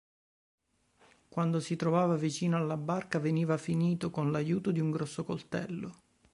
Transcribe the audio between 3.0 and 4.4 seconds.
veniva finito con